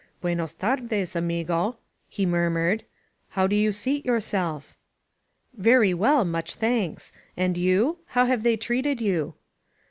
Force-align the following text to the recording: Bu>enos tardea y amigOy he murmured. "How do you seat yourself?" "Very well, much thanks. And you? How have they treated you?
Bu>enos 0.23 0.57
tardea 0.57 1.01
y 1.01 1.05
amigOy 1.15 1.75
he 2.09 2.25
murmured. 2.25 2.85
"How 3.37 3.45
do 3.45 3.55
you 3.55 3.71
seat 3.71 4.03
yourself?" 4.03 4.75
"Very 5.55 5.93
well, 5.93 6.25
much 6.25 6.55
thanks. 6.55 7.11
And 7.37 7.55
you? 7.55 7.99
How 8.17 8.25
have 8.25 8.41
they 8.41 8.57
treated 8.57 8.99
you? 8.99 9.35